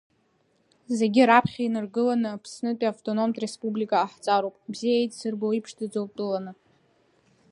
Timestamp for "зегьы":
0.97-1.21